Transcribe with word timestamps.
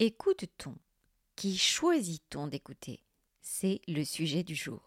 écoute-t-on? 0.00 0.76
Qui 1.34 1.58
choisit-on 1.58 2.46
d'écouter? 2.46 3.02
C'est 3.40 3.80
le 3.88 4.04
sujet 4.04 4.44
du 4.44 4.54
jour. 4.54 4.84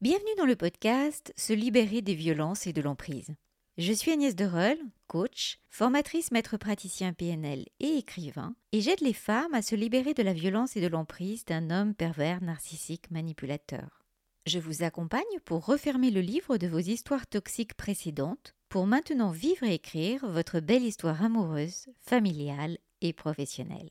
Bienvenue 0.00 0.34
dans 0.38 0.46
le 0.46 0.56
podcast 0.56 1.34
Se 1.36 1.52
libérer 1.52 2.00
des 2.00 2.14
violences 2.14 2.66
et 2.66 2.72
de 2.72 2.80
l'emprise. 2.80 3.34
Je 3.76 3.92
suis 3.92 4.10
Agnès 4.10 4.34
Dereul, 4.34 4.78
coach, 5.08 5.58
formatrice 5.68 6.32
maître 6.32 6.56
praticien 6.56 7.12
PNL 7.12 7.66
et 7.80 7.98
écrivain, 7.98 8.54
et 8.72 8.80
j'aide 8.80 9.02
les 9.02 9.12
femmes 9.12 9.52
à 9.52 9.60
se 9.60 9.74
libérer 9.74 10.14
de 10.14 10.22
la 10.22 10.32
violence 10.32 10.74
et 10.74 10.80
de 10.80 10.88
l'emprise 10.88 11.44
d'un 11.44 11.70
homme 11.70 11.94
pervers 11.94 12.42
narcissique 12.42 13.10
manipulateur. 13.10 14.06
Je 14.46 14.58
vous 14.58 14.82
accompagne 14.82 15.40
pour 15.44 15.66
refermer 15.66 16.10
le 16.10 16.22
livre 16.22 16.56
de 16.56 16.66
vos 16.66 16.78
histoires 16.78 17.26
toxiques 17.26 17.74
précédentes, 17.74 18.54
pour 18.70 18.86
maintenant 18.86 19.32
vivre 19.32 19.64
et 19.64 19.74
écrire 19.74 20.26
votre 20.30 20.60
belle 20.60 20.84
histoire 20.84 21.22
amoureuse, 21.22 21.88
familiale 22.00 22.78
et 23.02 23.12
professionnelle. 23.12 23.90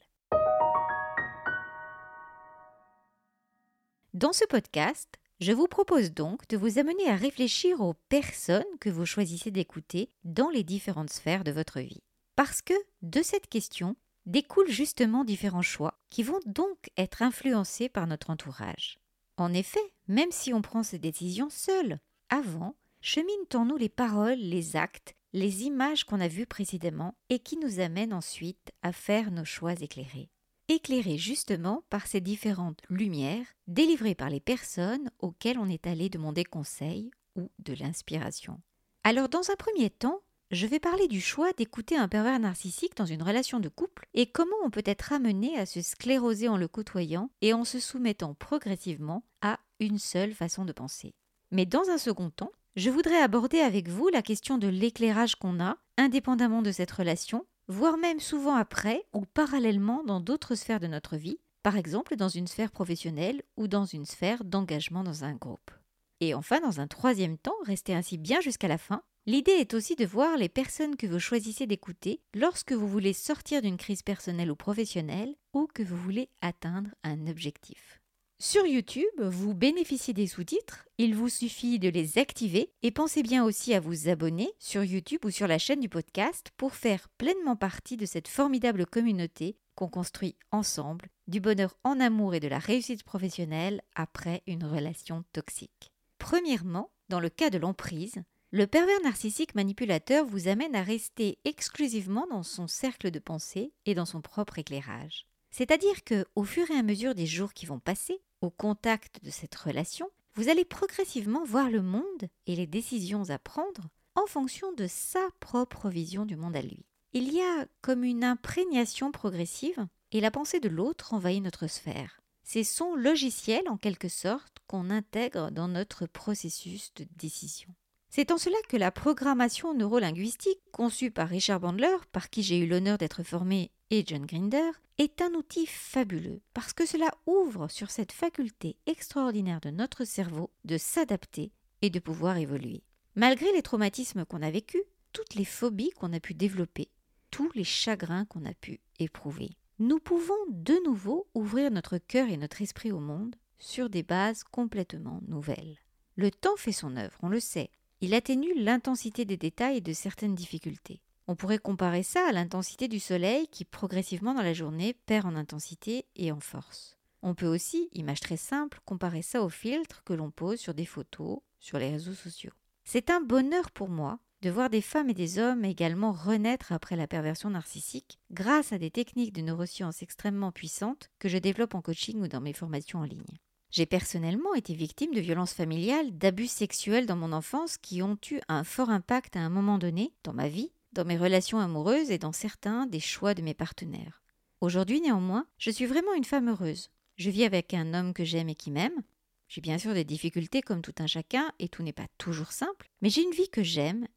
Dans 4.20 4.34
ce 4.34 4.44
podcast, 4.44 5.08
je 5.40 5.54
vous 5.54 5.68
propose 5.68 6.12
donc 6.12 6.46
de 6.50 6.58
vous 6.58 6.78
amener 6.78 7.08
à 7.08 7.16
réfléchir 7.16 7.80
aux 7.80 7.94
personnes 8.10 8.66
que 8.82 8.90
vous 8.90 9.06
choisissez 9.06 9.50
d'écouter 9.50 10.12
dans 10.26 10.50
les 10.50 10.66
différentes 10.66 11.10
sphères 11.10 11.46
de 11.46 11.54
votre 11.54 11.80
vie. 11.80 12.04
Parce 12.36 12.62
que 12.62 12.74
de 13.02 13.22
cette 13.22 13.48
question 13.48 13.96
découlent 14.26 14.70
justement 14.70 15.24
différents 15.24 15.62
choix 15.62 16.02
qui 16.10 16.24
vont 16.24 16.42
donc 16.46 16.90
être 16.98 17.22
influencés 17.22 17.88
par 17.88 18.08
notre 18.08 18.30
entourage. 18.30 19.00
En 19.38 19.54
effet, 19.54 19.94
même 20.10 20.32
si 20.34 20.54
on 20.54 20.62
prend 20.62 20.84
ces 20.84 21.00
décisions 21.00 21.50
seul, 21.50 22.02
avant, 22.28 22.76
cheminent 23.00 23.48
en 23.54 23.64
nous 23.64 23.78
les 23.78 23.88
paroles, 23.88 24.38
les 24.38 24.76
actes, 24.76 25.16
les 25.32 25.64
images 25.64 26.04
qu'on 26.04 26.20
a 26.20 26.28
vues 26.28 26.46
précédemment 26.46 27.16
et 27.30 27.40
qui 27.40 27.56
nous 27.56 27.80
amènent 27.80 28.14
ensuite 28.14 28.74
à 28.82 28.92
faire 28.92 29.32
nos 29.32 29.46
choix 29.46 29.76
éclairés 29.82 30.30
éclairé 30.70 31.18
justement 31.18 31.84
par 31.90 32.08
ces 32.08 32.22
différentes 32.22 32.82
lumières 32.90 33.46
délivrées 33.68 34.16
par 34.16 34.30
les 34.30 34.40
personnes 34.40 35.12
auxquelles 35.20 35.60
on 35.60 35.68
est 35.68 35.88
allé 35.88 36.10
demander 36.10 36.46
conseil 36.46 37.12
ou 37.36 37.52
de 37.60 37.74
l'inspiration. 37.74 38.62
Alors 39.04 39.28
dans 39.28 39.50
un 39.52 39.56
premier 39.56 39.90
temps, 39.90 40.22
je 40.52 40.66
vais 40.66 40.80
parler 40.80 41.08
du 41.08 41.22
choix 41.22 41.52
d'écouter 41.54 41.96
un 41.96 42.08
pervers 42.08 42.40
narcissique 42.40 42.96
dans 42.96 43.06
une 43.06 43.22
relation 43.22 43.60
de 43.60 43.70
couple 43.70 44.08
et 44.14 44.32
comment 44.32 44.56
on 44.64 44.72
peut 44.72 44.84
être 44.86 45.14
amené 45.14 45.58
à 45.58 45.66
se 45.66 45.82
scléroser 45.82 46.48
en 46.48 46.58
le 46.58 46.68
côtoyant 46.68 47.30
et 47.42 47.54
en 47.54 47.66
se 47.66 47.80
soumettant 47.80 48.34
progressivement 48.34 49.24
à 49.42 49.60
une 49.80 50.00
seule 50.00 50.34
façon 50.34 50.66
de 50.66 50.72
penser. 50.72 51.14
Mais 51.52 51.66
dans 51.66 51.90
un 51.90 51.98
second 51.98 52.30
temps, 52.30 52.52
je 52.76 52.90
voudrais 52.90 53.22
aborder 53.22 53.60
avec 53.60 53.90
vous 53.90 54.08
la 54.10 54.22
question 54.22 54.58
de 54.58 54.68
l'éclairage 54.68 55.36
qu'on 55.36 55.60
a, 55.60 55.78
indépendamment 55.98 56.62
de 56.62 56.72
cette 56.72 56.92
relation, 56.92 57.46
voire 57.70 57.98
même 57.98 58.20
souvent 58.20 58.56
après 58.56 59.06
ou 59.14 59.26
parallèlement 59.26 60.04
dans 60.04 60.20
d'autres 60.20 60.56
sphères 60.56 60.80
de 60.80 60.88
notre 60.88 61.16
vie, 61.16 61.38
par 61.64 61.78
exemple 61.78 62.16
dans 62.16 62.28
une 62.28 62.48
sphère 62.48 62.72
professionnelle 62.72 63.44
ou 63.58 63.68
dans 63.68 63.86
une 63.86 64.06
sphère 64.06 64.44
d'engagement 64.44 65.04
dans 65.04 65.24
un 65.24 65.34
groupe. 65.34 65.72
Et 66.20 66.34
enfin, 66.34 66.60
dans 66.60 66.82
un 66.82 66.88
troisième 66.88 67.38
temps, 67.38 67.56
restez 67.66 67.94
ainsi 67.94 68.18
bien 68.18 68.42
jusqu'à 68.42 68.68
la 68.68 68.78
fin, 68.78 69.04
l'idée 69.26 69.52
est 69.52 69.74
aussi 69.74 69.96
de 69.96 70.06
voir 70.06 70.36
les 70.36 70.50
personnes 70.50 70.98
que 70.98 71.08
vous 71.08 71.20
choisissez 71.20 71.68
d'écouter 71.68 72.22
lorsque 72.34 72.74
vous 72.74 72.88
voulez 72.88 73.14
sortir 73.14 73.62
d'une 73.62 73.78
crise 73.78 74.02
personnelle 74.02 74.52
ou 74.52 74.56
professionnelle 74.56 75.36
ou 75.54 75.68
que 75.74 75.84
vous 75.84 75.96
voulez 75.96 76.30
atteindre 76.42 76.90
un 77.04 77.28
objectif. 77.28 77.99
Sur 78.42 78.66
YouTube, 78.66 79.04
vous 79.20 79.54
bénéficiez 79.54 80.14
des 80.14 80.26
sous-titres, 80.26 80.88
il 80.98 81.14
vous 81.14 81.28
suffit 81.28 81.78
de 81.78 81.90
les 81.90 82.18
activer 82.18 82.72
et 82.84 82.90
pensez 82.90 83.22
bien 83.22 83.44
aussi 83.44 83.74
à 83.74 83.82
vous 83.82 84.08
abonner 84.08 84.50
sur 84.60 84.82
YouTube 84.82 85.26
ou 85.26 85.30
sur 85.30 85.46
la 85.46 85.58
chaîne 85.58 85.82
du 85.82 85.90
podcast 85.90 86.50
pour 86.56 86.74
faire 86.74 87.10
pleinement 87.18 87.58
partie 87.58 87.98
de 87.98 88.06
cette 88.06 88.30
formidable 88.30 88.86
communauté 88.86 89.58
qu'on 89.76 89.90
construit 89.90 90.38
ensemble, 90.52 91.10
du 91.28 91.42
bonheur 91.42 91.76
en 91.84 92.00
amour 92.00 92.34
et 92.34 92.40
de 92.40 92.48
la 92.48 92.60
réussite 92.60 93.04
professionnelle 93.04 93.82
après 93.94 94.42
une 94.48 94.64
relation 94.64 95.26
toxique. 95.34 95.92
Premièrement, 96.18 96.92
dans 97.10 97.20
le 97.20 97.30
cas 97.30 97.50
de 97.50 97.58
l'emprise, 97.58 98.24
le 98.52 98.68
pervers 98.68 99.02
narcissique 99.04 99.54
manipulateur 99.54 100.26
vous 100.26 100.48
amène 100.48 100.78
à 100.78 100.82
rester 100.84 101.40
exclusivement 101.44 102.26
dans 102.28 102.44
son 102.44 102.68
cercle 102.68 103.12
de 103.12 103.20
pensée 103.20 103.74
et 103.86 103.96
dans 103.96 104.06
son 104.06 104.22
propre 104.22 104.60
éclairage. 104.60 105.26
C'est-à-dire 105.52 106.04
que, 106.06 106.26
au 106.36 106.46
fur 106.46 106.70
et 106.72 106.78
à 106.78 106.84
mesure 106.84 107.16
des 107.16 107.26
jours 107.26 107.54
qui 107.54 107.66
vont 107.66 107.80
passer, 107.80 108.22
au 108.42 108.50
contact 108.50 109.24
de 109.24 109.30
cette 109.30 109.56
relation, 109.56 110.10
vous 110.36 110.50
allez 110.50 110.66
progressivement 110.66 111.44
voir 111.44 111.70
le 111.70 111.82
monde 111.82 112.30
et 112.48 112.56
les 112.56 112.68
décisions 112.68 113.30
à 113.30 113.40
prendre 113.40 113.90
en 114.16 114.26
fonction 114.26 114.72
de 114.74 114.88
sa 114.88 115.28
propre 115.40 115.90
vision 115.90 116.26
du 116.26 116.36
monde 116.36 116.56
à 116.56 116.62
lui. 116.62 116.86
Il 117.14 117.34
y 117.34 117.42
a 117.42 117.66
comme 117.82 118.04
une 118.04 118.24
imprégnation 118.24 119.12
progressive 119.12 119.88
et 120.12 120.22
la 120.22 120.32
pensée 120.32 120.60
de 120.60 120.70
l'autre 120.70 121.14
envahit 121.14 121.44
notre 121.44 121.68
sphère. 121.68 122.22
C'est 122.44 122.64
son 122.64 122.96
logiciel 122.96 123.68
en 123.68 123.78
quelque 123.78 124.10
sorte 124.10 124.58
qu'on 124.68 124.90
intègre 124.90 125.52
dans 125.52 125.68
notre 125.68 126.06
processus 126.06 126.94
de 126.96 127.06
décision. 127.16 127.70
C'est 128.10 128.32
en 128.32 128.38
cela 128.38 128.58
que 128.68 128.78
la 128.78 128.92
programmation 128.92 129.74
neurolinguistique, 129.74 130.60
conçue 130.72 131.12
par 131.12 131.30
Richard 131.30 131.60
Bandler, 131.60 131.96
par 132.12 132.30
qui 132.30 132.42
j'ai 132.42 132.58
eu 132.58 132.68
l'honneur 132.68 132.98
d'être 132.98 133.24
formé, 133.24 133.72
et 133.92 134.04
John 134.06 134.26
Grinder, 134.26 134.72
est 134.98 135.22
un 135.22 135.34
outil 135.34 135.66
fabuleux 135.66 136.42
parce 136.54 136.74
que 136.74 136.86
cela 136.86 137.12
ouvre 137.26 137.70
sur 137.70 137.90
cette 137.90 138.12
faculté 138.12 138.78
extraordinaire 138.86 139.62
de 139.62 139.70
notre 139.70 140.06
cerveau 140.06 140.52
de 140.66 140.78
s'adapter 140.78 141.52
et 141.82 141.90
de 141.90 142.00
pouvoir 142.00 142.38
évoluer. 142.38 142.84
Malgré 143.16 143.52
les 143.54 143.62
traumatismes 143.62 144.26
qu'on 144.26 144.42
a 144.42 144.52
vécus, 144.52 144.84
toutes 145.14 145.36
les 145.36 145.46
phobies 145.46 145.92
qu'on 145.92 146.14
a 146.14 146.20
pu 146.20 146.34
développer, 146.34 146.90
tous 147.32 147.52
les 147.56 147.64
chagrins 147.64 148.26
qu'on 148.26 148.46
a 148.46 148.54
pu 148.54 148.80
éprouver, 149.00 149.52
nous 149.80 150.00
pouvons 150.00 150.34
de 150.50 150.76
nouveau 150.86 151.28
ouvrir 151.34 151.72
notre 151.72 151.98
cœur 151.98 152.28
et 152.30 152.38
notre 152.38 152.62
esprit 152.62 152.92
au 152.92 153.00
monde 153.00 153.36
sur 153.60 153.90
des 153.90 154.04
bases 154.04 154.44
complètement 154.44 155.22
nouvelles. 155.28 155.78
Le 156.16 156.32
temps 156.32 156.58
fait 156.58 156.74
son 156.74 156.98
œuvre, 156.98 157.18
on 157.22 157.30
le 157.30 157.40
sait. 157.40 157.70
Il 158.02 158.14
atténue 158.14 158.54
l'intensité 158.56 159.26
des 159.26 159.36
détails 159.36 159.78
et 159.78 159.82
de 159.82 159.92
certaines 159.92 160.36
difficultés. 160.36 161.02
On 161.28 161.36
pourrait 161.36 161.60
comparer 161.60 162.02
ça 162.02 162.26
à 162.28 162.32
l'intensité 162.32 162.88
du 162.88 163.00
soleil 163.00 163.48
qui 163.50 163.66
progressivement 163.66 164.34
dans 164.34 164.42
la 164.42 164.54
journée 164.54 164.94
perd 164.94 165.26
en 165.26 165.36
intensité 165.36 166.06
et 166.16 166.32
en 166.32 166.40
force. 166.40 166.98
On 167.22 167.36
peut 167.36 167.46
aussi, 167.46 167.90
image 167.92 168.22
très 168.22 168.38
simple, 168.38 168.80
comparer 168.86 169.22
ça 169.22 169.44
au 169.44 169.50
filtre 169.50 170.02
que 170.06 170.14
l'on 170.14 170.32
pose 170.32 170.60
sur 170.60 170.74
des 170.74 170.86
photos, 170.86 171.40
sur 171.60 171.78
les 171.78 171.92
réseaux 171.92 172.14
sociaux. 172.14 172.54
C'est 172.86 173.10
un 173.10 173.20
bonheur 173.20 173.70
pour 173.72 173.90
moi 173.90 174.20
de 174.42 174.50
voir 174.50 174.70
des 174.70 174.82
femmes 174.82 175.10
et 175.10 175.14
des 175.14 175.38
hommes 175.38 175.66
également 175.66 176.14
renaître 176.14 176.72
après 176.72 176.96
la 176.96 177.08
perversion 177.08 177.50
narcissique 177.50 178.18
grâce 178.32 178.72
à 178.72 178.78
des 178.78 178.92
techniques 178.92 179.34
de 179.34 179.42
neurosciences 179.42 180.02
extrêmement 180.02 180.54
puissantes 180.54 181.10
que 181.20 181.28
je 181.28 181.38
développe 181.38 181.76
en 181.76 181.82
coaching 181.82 182.22
ou 182.22 182.30
dans 182.30 182.40
mes 182.40 182.54
formations 182.54 183.00
en 183.00 183.04
ligne. 183.04 183.40
J'ai 183.72 183.86
personnellement 183.86 184.54
été 184.56 184.74
victime 184.74 185.14
de 185.14 185.22
violences 185.22 185.54
familiales, 185.54 186.18
d'abus 186.18 186.48
sexuels 186.48 187.06
dans 187.06 187.16
mon 187.16 187.34
enfance 187.34 187.78
qui 187.78 188.02
ont 188.02 188.18
eu 188.32 188.40
un 188.48 188.64
fort 188.64 188.90
impact 188.90 189.36
à 189.36 189.40
un 189.40 189.50
moment 189.50 189.78
donné 189.78 190.14
dans 190.24 190.34
ma 190.34 190.48
vie 190.48 190.72
dans 190.94 191.06
mes 191.06 191.18
relations 191.18 191.60
amoureuses 191.60 192.12
et 192.12 192.18
dans 192.18 192.32
certains 192.32 192.88
des 192.88 193.00
choix 193.00 193.34
de 193.34 193.42
mes 193.42 193.54
partenaires. 193.54 194.24
Aujourd'hui 194.62 195.02
néanmoins, 195.02 195.46
je 195.58 195.72
suis 195.72 195.86
vraiment 195.86 196.14
une 196.14 196.26
femme 196.26 196.50
heureuse. 196.50 196.90
Je 197.16 197.30
vis 197.30 197.44
avec 197.44 197.74
un 197.74 197.94
homme 197.94 198.14
que 198.14 198.24
j'aime 198.24 198.50
et 198.50 198.56
qui 198.56 198.72
m'aime. 198.72 199.04
J'ai 199.48 199.62
bien 199.62 199.78
sûr 199.78 199.94
des 199.94 200.04
difficultés 200.04 200.62
comme 200.62 200.82
tout 200.82 200.94
un 201.00 201.08
chacun 201.08 201.52
et 201.60 201.70
tout 201.70 201.84
n'est 201.84 201.94
pas 201.94 202.08
toujours 202.18 202.52
simple, 202.52 202.88
mais 203.02 203.10
j'ai 203.10 203.24
une 203.24 203.32
vie 203.32 203.50
que 203.50 203.64
j'aime 203.64 204.08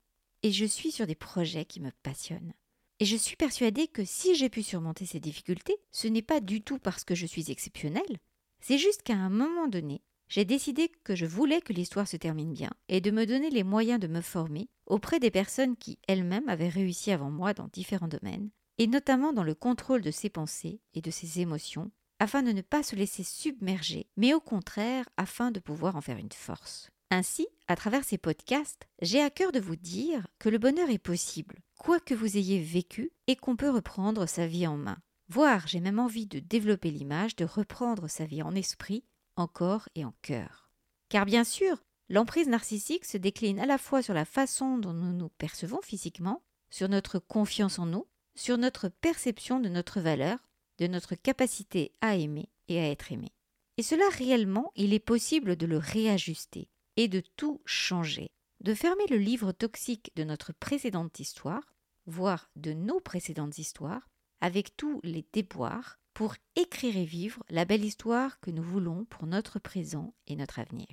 et 0.42 0.52
je 0.52 0.64
suis 0.64 0.92
sur 0.92 1.06
des 1.06 1.14
projets 1.14 1.64
qui 1.64 1.80
me 1.80 1.90
passionnent. 2.02 2.52
Et 3.00 3.04
je 3.04 3.16
suis 3.16 3.36
persuadée 3.36 3.88
que 3.88 4.04
si 4.04 4.34
j'ai 4.34 4.48
pu 4.48 4.62
surmonter 4.62 5.06
ces 5.06 5.20
difficultés, 5.20 5.76
ce 5.90 6.06
n'est 6.06 6.22
pas 6.22 6.40
du 6.40 6.62
tout 6.62 6.78
parce 6.78 7.04
que 7.04 7.14
je 7.14 7.26
suis 7.26 7.50
exceptionnelle, 7.50 8.18
c'est 8.62 8.78
juste 8.78 9.02
qu'à 9.02 9.16
un 9.16 9.28
moment 9.28 9.66
donné, 9.66 10.02
j'ai 10.28 10.46
décidé 10.46 10.90
que 11.04 11.14
je 11.14 11.26
voulais 11.26 11.60
que 11.60 11.74
l'histoire 11.74 12.08
se 12.08 12.16
termine 12.16 12.54
bien 12.54 12.70
et 12.88 13.02
de 13.02 13.10
me 13.10 13.26
donner 13.26 13.50
les 13.50 13.64
moyens 13.64 14.00
de 14.00 14.06
me 14.06 14.22
former 14.22 14.70
auprès 14.86 15.20
des 15.20 15.30
personnes 15.30 15.76
qui 15.76 15.98
elles-mêmes 16.08 16.48
avaient 16.48 16.68
réussi 16.68 17.10
avant 17.10 17.30
moi 17.30 17.52
dans 17.52 17.68
différents 17.68 18.08
domaines, 18.08 18.50
et 18.78 18.86
notamment 18.86 19.32
dans 19.32 19.42
le 19.42 19.54
contrôle 19.54 20.00
de 20.00 20.10
ses 20.10 20.30
pensées 20.30 20.80
et 20.94 21.02
de 21.02 21.10
ses 21.10 21.40
émotions, 21.40 21.90
afin 22.18 22.42
de 22.42 22.52
ne 22.52 22.62
pas 22.62 22.82
se 22.82 22.96
laisser 22.96 23.24
submerger, 23.24 24.06
mais 24.16 24.32
au 24.32 24.40
contraire 24.40 25.08
afin 25.16 25.50
de 25.50 25.60
pouvoir 25.60 25.96
en 25.96 26.00
faire 26.00 26.18
une 26.18 26.32
force. 26.32 26.88
Ainsi, 27.10 27.46
à 27.68 27.76
travers 27.76 28.04
ces 28.04 28.16
podcasts, 28.16 28.88
j'ai 29.02 29.20
à 29.20 29.28
cœur 29.28 29.52
de 29.52 29.60
vous 29.60 29.76
dire 29.76 30.26
que 30.38 30.48
le 30.48 30.58
bonheur 30.58 30.88
est 30.88 30.98
possible, 30.98 31.58
quoi 31.78 32.00
que 32.00 32.14
vous 32.14 32.38
ayez 32.38 32.58
vécu, 32.58 33.10
et 33.26 33.36
qu'on 33.36 33.56
peut 33.56 33.68
reprendre 33.68 34.24
sa 34.26 34.46
vie 34.46 34.66
en 34.66 34.78
main. 34.78 34.98
Voire, 35.28 35.66
j'ai 35.66 35.80
même 35.80 35.98
envie 35.98 36.26
de 36.26 36.40
développer 36.40 36.90
l'image 36.90 37.36
de 37.36 37.44
reprendre 37.44 38.08
sa 38.08 38.24
vie 38.24 38.42
en 38.42 38.54
esprit 38.54 39.04
en 39.36 39.46
corps 39.46 39.88
et 39.94 40.04
en 40.04 40.14
cœur. 40.22 40.70
Car 41.08 41.24
bien 41.26 41.44
sûr, 41.44 41.84
l'emprise 42.08 42.48
narcissique 42.48 43.04
se 43.04 43.16
décline 43.16 43.58
à 43.58 43.66
la 43.66 43.78
fois 43.78 44.02
sur 44.02 44.14
la 44.14 44.24
façon 44.24 44.78
dont 44.78 44.92
nous 44.92 45.12
nous 45.12 45.28
percevons 45.28 45.80
physiquement, 45.82 46.42
sur 46.70 46.88
notre 46.88 47.18
confiance 47.18 47.78
en 47.78 47.86
nous, 47.86 48.06
sur 48.34 48.58
notre 48.58 48.88
perception 48.88 49.60
de 49.60 49.68
notre 49.68 50.00
valeur, 50.00 50.38
de 50.78 50.86
notre 50.86 51.14
capacité 51.14 51.92
à 52.00 52.16
aimer 52.16 52.48
et 52.68 52.80
à 52.80 52.90
être 52.90 53.12
aimé. 53.12 53.32
Et 53.76 53.82
cela 53.82 54.08
réellement, 54.10 54.72
il 54.76 54.92
est 54.94 54.98
possible 54.98 55.56
de 55.56 55.66
le 55.66 55.78
réajuster 55.78 56.68
et 56.96 57.08
de 57.08 57.22
tout 57.36 57.60
changer, 57.64 58.30
de 58.60 58.74
fermer 58.74 59.06
le 59.08 59.16
livre 59.16 59.52
toxique 59.52 60.12
de 60.16 60.24
notre 60.24 60.52
précédente 60.52 61.20
histoire, 61.20 61.74
voire 62.06 62.50
de 62.56 62.72
nos 62.72 63.00
précédentes 63.00 63.58
histoires, 63.58 64.08
avec 64.42 64.76
tous 64.76 65.00
les 65.04 65.24
déboires, 65.32 65.98
pour 66.12 66.34
écrire 66.56 66.96
et 66.98 67.06
vivre 67.06 67.42
la 67.48 67.64
belle 67.64 67.84
histoire 67.84 68.38
que 68.40 68.50
nous 68.50 68.62
voulons 68.62 69.06
pour 69.06 69.26
notre 69.26 69.58
présent 69.58 70.12
et 70.26 70.36
notre 70.36 70.58
avenir. 70.58 70.88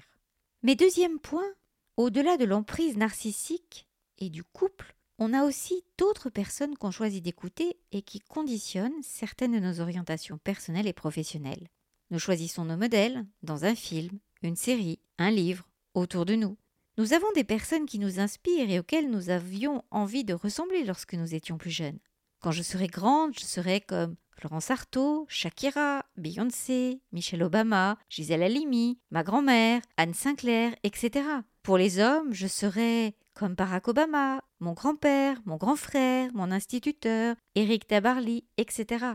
Mais 0.63 0.75
deuxième 0.75 1.19
point, 1.19 1.51
au-delà 1.98 2.38
de 2.38 2.46
l'emprise 2.46 2.96
narcissique 2.96 3.88
et 4.18 4.30
du 4.30 4.44
couple, 4.44 4.96
on 5.18 5.34
a 5.34 5.44
aussi 5.44 5.84
d'autres 5.98 6.30
personnes 6.30 6.78
qu'on 6.78 6.92
choisit 6.92 7.22
d'écouter 7.22 7.78
et 7.92 8.01
qui 8.01 8.22
conditionnent 8.22 9.01
certaines 9.01 9.52
de 9.52 9.60
nos 9.60 9.81
orientations 9.81 10.38
personnelles 10.38 10.88
et 10.88 10.94
professionnelles. 10.94 11.68
Nous 12.12 12.19
choisissons 12.19 12.66
nos 12.66 12.78
modèles 12.78 13.25
dans 13.44 13.66
un 13.66 13.75
film, 13.75 14.19
une 14.42 14.56
série, 14.56 15.00
un 15.18 15.31
livre, 15.31 15.68
autour 15.95 16.25
de 16.25 16.36
nous. 16.36 16.56
Nous 16.98 17.13
avons 17.13 17.31
des 17.34 17.44
personnes 17.44 17.86
qui 17.86 18.00
nous 18.00 18.19
inspirent 18.19 18.69
et 18.69 18.80
auxquelles 18.80 19.10
nous 19.10 19.30
avions 19.30 19.84
envie 19.92 20.24
de 20.24 20.34
ressembler 20.34 20.84
lorsque 20.84 21.16
nous 21.16 21.36
étions 21.36 21.57
plus 21.57 21.72
jeunes. 21.72 22.00
Quand 22.41 22.51
je 22.51 22.63
serai 22.63 22.88
grande, 22.88 23.38
je 23.38 23.45
serai 23.45 23.81
comme 23.81 24.15
Florence 24.31 24.71
Artaud, 24.71 25.25
Shakira, 25.27 26.06
Beyoncé, 26.15 27.01
Michelle 27.12 27.44
Obama, 27.44 27.97
Gisèle 28.09 28.44
Halimi, 28.44 28.97
ma 29.12 29.24
grand-mère, 29.24 29.81
Anne 29.97 30.13
Sinclair, 30.13 30.74
etc. 30.83 31.25
Pour 31.63 31.77
les 31.77 32.00
hommes, 32.00 32.33
je 32.33 32.47
serai 32.47 33.15
comme 33.33 33.56
Barack 33.56 33.89
Obama, 33.89 34.41
mon 34.62 34.71
grand-père, 34.71 35.38
mon 35.45 35.57
grand 35.57 35.75
frère, 35.75 36.30
mon 36.33 36.51
instituteur, 36.51 37.36
Eric 37.56 37.88
Tabarly, 37.88 38.45
etc. 38.56 39.06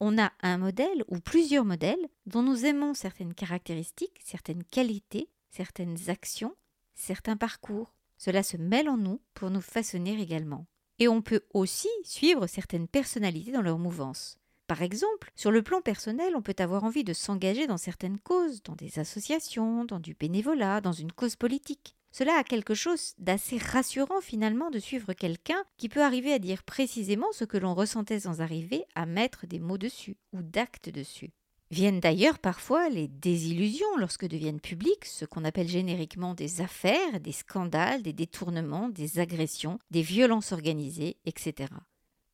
On 0.00 0.18
a 0.18 0.32
un 0.42 0.58
modèle 0.58 1.04
ou 1.06 1.20
plusieurs 1.20 1.64
modèles 1.64 2.08
dont 2.26 2.42
nous 2.42 2.64
aimons 2.64 2.94
certaines 2.94 3.34
caractéristiques, 3.34 4.20
certaines 4.24 4.64
qualités, 4.64 5.28
certaines 5.50 6.10
actions, 6.10 6.56
certains 6.96 7.36
parcours. 7.36 7.94
Cela 8.18 8.42
se 8.42 8.56
mêle 8.56 8.88
en 8.88 8.96
nous 8.96 9.20
pour 9.34 9.50
nous 9.50 9.60
façonner 9.60 10.20
également. 10.20 10.66
Et 11.02 11.08
on 11.08 11.20
peut 11.20 11.40
aussi 11.52 11.88
suivre 12.04 12.46
certaines 12.46 12.86
personnalités 12.86 13.50
dans 13.50 13.60
leur 13.60 13.76
mouvance. 13.76 14.38
Par 14.68 14.82
exemple, 14.82 15.32
sur 15.34 15.50
le 15.50 15.60
plan 15.60 15.80
personnel, 15.80 16.36
on 16.36 16.42
peut 16.42 16.54
avoir 16.60 16.84
envie 16.84 17.02
de 17.02 17.12
s'engager 17.12 17.66
dans 17.66 17.76
certaines 17.76 18.20
causes, 18.20 18.62
dans 18.62 18.76
des 18.76 19.00
associations, 19.00 19.84
dans 19.84 19.98
du 19.98 20.14
bénévolat, 20.14 20.80
dans 20.80 20.92
une 20.92 21.10
cause 21.10 21.34
politique. 21.34 21.96
Cela 22.12 22.36
a 22.36 22.44
quelque 22.44 22.74
chose 22.74 23.14
d'assez 23.18 23.58
rassurant 23.58 24.20
finalement 24.20 24.70
de 24.70 24.78
suivre 24.78 25.12
quelqu'un 25.12 25.64
qui 25.76 25.88
peut 25.88 26.04
arriver 26.04 26.32
à 26.32 26.38
dire 26.38 26.62
précisément 26.62 27.32
ce 27.32 27.44
que 27.44 27.58
l'on 27.58 27.74
ressentait 27.74 28.20
sans 28.20 28.40
arriver 28.40 28.84
à 28.94 29.04
mettre 29.04 29.48
des 29.48 29.58
mots 29.58 29.78
dessus 29.78 30.16
ou 30.32 30.40
d'actes 30.40 30.88
dessus. 30.88 31.32
Viennent 31.72 32.00
d'ailleurs 32.00 32.38
parfois 32.38 32.90
les 32.90 33.08
désillusions 33.08 33.96
lorsque 33.96 34.28
deviennent 34.28 34.60
publiques 34.60 35.06
ce 35.06 35.24
qu'on 35.24 35.42
appelle 35.42 35.68
génériquement 35.68 36.34
des 36.34 36.60
affaires, 36.60 37.18
des 37.18 37.32
scandales, 37.32 38.02
des 38.02 38.12
détournements, 38.12 38.90
des 38.90 39.18
agressions, 39.20 39.78
des 39.90 40.02
violences 40.02 40.52
organisées, 40.52 41.16
etc. 41.24 41.72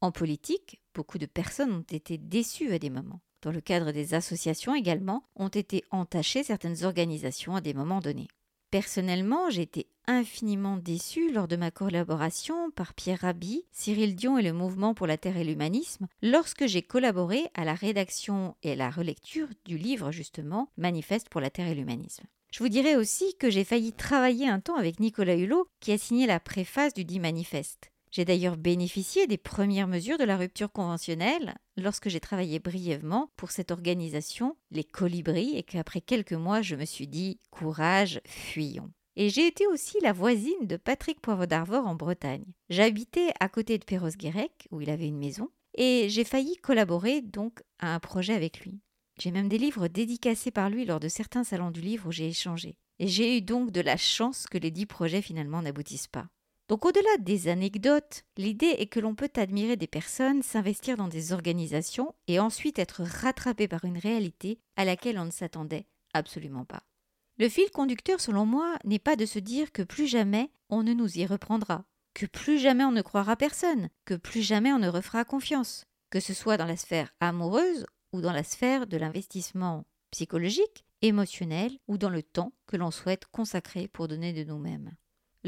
En 0.00 0.10
politique, 0.10 0.80
beaucoup 0.92 1.18
de 1.18 1.26
personnes 1.26 1.72
ont 1.72 1.86
été 1.88 2.18
déçues 2.18 2.72
à 2.72 2.80
des 2.80 2.90
moments. 2.90 3.20
Dans 3.42 3.52
le 3.52 3.60
cadre 3.60 3.92
des 3.92 4.14
associations 4.14 4.74
également, 4.74 5.22
ont 5.36 5.46
été 5.46 5.84
entachées 5.92 6.42
certaines 6.42 6.82
organisations 6.82 7.54
à 7.54 7.60
des 7.60 7.74
moments 7.74 8.00
donnés. 8.00 8.26
Personnellement, 8.70 9.48
j'ai 9.48 9.62
été 9.62 9.86
infiniment 10.06 10.76
déçue 10.76 11.32
lors 11.32 11.48
de 11.48 11.56
ma 11.56 11.70
collaboration 11.70 12.70
par 12.70 12.92
Pierre 12.92 13.20
Rabhi, 13.20 13.64
Cyril 13.72 14.14
Dion 14.14 14.36
et 14.36 14.42
le 14.42 14.52
Mouvement 14.52 14.92
pour 14.92 15.06
la 15.06 15.16
Terre 15.16 15.38
et 15.38 15.44
l'Humanisme 15.44 16.06
lorsque 16.22 16.66
j'ai 16.66 16.82
collaboré 16.82 17.48
à 17.54 17.64
la 17.64 17.74
rédaction 17.74 18.56
et 18.62 18.72
à 18.72 18.76
la 18.76 18.90
relecture 18.90 19.48
du 19.64 19.78
livre 19.78 20.12
justement 20.12 20.70
Manifeste 20.76 21.30
pour 21.30 21.40
la 21.40 21.50
Terre 21.50 21.68
et 21.68 21.74
l'Humanisme. 21.74 22.24
Je 22.52 22.58
vous 22.58 22.68
dirais 22.68 22.96
aussi 22.96 23.36
que 23.38 23.50
j'ai 23.50 23.64
failli 23.64 23.92
travailler 23.92 24.48
un 24.48 24.60
temps 24.60 24.76
avec 24.76 25.00
Nicolas 25.00 25.36
Hulot 25.36 25.68
qui 25.80 25.92
a 25.92 25.98
signé 25.98 26.26
la 26.26 26.40
préface 26.40 26.94
du 26.94 27.04
dit 27.04 27.20
manifeste. 27.20 27.90
J'ai 28.10 28.24
d'ailleurs 28.24 28.56
bénéficié 28.56 29.26
des 29.26 29.36
premières 29.36 29.88
mesures 29.88 30.18
de 30.18 30.24
la 30.24 30.36
rupture 30.36 30.72
conventionnelle 30.72 31.56
lorsque 31.76 32.08
j'ai 32.08 32.20
travaillé 32.20 32.58
brièvement 32.58 33.30
pour 33.36 33.50
cette 33.50 33.70
organisation, 33.70 34.56
les 34.70 34.84
Colibris, 34.84 35.56
et 35.56 35.62
qu'après 35.62 36.00
quelques 36.00 36.32
mois, 36.32 36.62
je 36.62 36.76
me 36.76 36.84
suis 36.84 37.06
dit 37.06 37.38
courage, 37.50 38.20
fuyons. 38.26 38.90
Et 39.16 39.30
j'ai 39.30 39.46
été 39.46 39.66
aussi 39.66 39.98
la 40.00 40.12
voisine 40.12 40.66
de 40.66 40.76
Patrick 40.76 41.20
Poivre 41.20 41.46
d'Arvor 41.46 41.86
en 41.86 41.96
Bretagne. 41.96 42.44
J'habitais 42.70 43.32
à 43.40 43.48
côté 43.48 43.76
de 43.76 43.84
Perros-Guirec, 43.84 44.68
où 44.70 44.80
il 44.80 44.90
avait 44.90 45.08
une 45.08 45.18
maison, 45.18 45.50
et 45.74 46.08
j'ai 46.08 46.24
failli 46.24 46.56
collaborer 46.56 47.20
donc 47.20 47.62
à 47.78 47.94
un 47.94 48.00
projet 48.00 48.34
avec 48.34 48.60
lui. 48.60 48.80
J'ai 49.20 49.32
même 49.32 49.48
des 49.48 49.58
livres 49.58 49.88
dédicacés 49.88 50.52
par 50.52 50.70
lui 50.70 50.84
lors 50.84 51.00
de 51.00 51.08
certains 51.08 51.44
salons 51.44 51.72
du 51.72 51.80
livre 51.80 52.08
où 52.08 52.12
j'ai 52.12 52.28
échangé. 52.28 52.76
Et 53.00 53.08
j'ai 53.08 53.36
eu 53.36 53.42
donc 53.42 53.72
de 53.72 53.80
la 53.80 53.96
chance 53.96 54.46
que 54.46 54.58
les 54.58 54.70
dix 54.70 54.86
projets 54.86 55.22
finalement 55.22 55.62
n'aboutissent 55.62 56.06
pas. 56.06 56.28
Donc 56.68 56.84
au-delà 56.84 57.16
des 57.20 57.48
anecdotes, 57.48 58.24
l'idée 58.36 58.74
est 58.78 58.88
que 58.88 59.00
l'on 59.00 59.14
peut 59.14 59.30
admirer 59.36 59.76
des 59.76 59.86
personnes, 59.86 60.42
s'investir 60.42 60.98
dans 60.98 61.08
des 61.08 61.32
organisations 61.32 62.14
et 62.26 62.38
ensuite 62.38 62.78
être 62.78 63.02
rattrapé 63.02 63.66
par 63.68 63.86
une 63.86 63.96
réalité 63.96 64.60
à 64.76 64.84
laquelle 64.84 65.18
on 65.18 65.24
ne 65.24 65.30
s'attendait 65.30 65.86
absolument 66.12 66.66
pas. 66.66 66.82
Le 67.38 67.48
fil 67.48 67.70
conducteur, 67.70 68.20
selon 68.20 68.44
moi, 68.44 68.76
n'est 68.84 68.98
pas 68.98 69.16
de 69.16 69.24
se 69.24 69.38
dire 69.38 69.72
que 69.72 69.82
plus 69.82 70.06
jamais 70.06 70.50
on 70.68 70.82
ne 70.82 70.92
nous 70.92 71.18
y 71.18 71.24
reprendra, 71.24 71.84
que 72.12 72.26
plus 72.26 72.58
jamais 72.58 72.84
on 72.84 72.92
ne 72.92 73.00
croira 73.02 73.36
personne, 73.36 73.88
que 74.04 74.14
plus 74.14 74.42
jamais 74.42 74.72
on 74.72 74.78
ne 74.78 74.88
refera 74.88 75.24
confiance, 75.24 75.86
que 76.10 76.20
ce 76.20 76.34
soit 76.34 76.58
dans 76.58 76.66
la 76.66 76.76
sphère 76.76 77.14
amoureuse 77.20 77.86
ou 78.12 78.20
dans 78.20 78.32
la 78.32 78.44
sphère 78.44 78.86
de 78.86 78.96
l'investissement 78.98 79.86
psychologique, 80.10 80.84
émotionnel 81.00 81.78
ou 81.86 81.96
dans 81.96 82.10
le 82.10 82.22
temps 82.22 82.52
que 82.66 82.76
l'on 82.76 82.90
souhaite 82.90 83.26
consacrer 83.26 83.88
pour 83.88 84.08
donner 84.08 84.32
de 84.32 84.44
nous-mêmes. 84.44 84.92